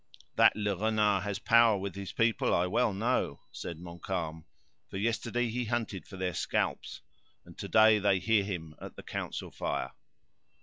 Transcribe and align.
"That 0.35 0.55
Le 0.55 0.75
Renard 0.75 1.25
has 1.25 1.37
power 1.37 1.77
with 1.77 1.93
his 1.93 2.11
people, 2.11 2.55
I 2.55 2.65
well 2.65 2.91
know," 2.91 3.41
said 3.51 3.79
Montcalm; 3.79 4.45
"for 4.89 4.97
yesterday 4.97 5.49
he 5.49 5.65
hunted 5.65 6.07
for 6.07 6.17
their 6.17 6.33
scalps, 6.33 7.01
and 7.45 7.55
to 7.59 7.67
day 7.67 7.99
they 7.99 8.17
hear 8.17 8.43
him 8.43 8.73
at 8.81 8.95
the 8.95 9.03
council 9.03 9.51
fire." 9.51 9.91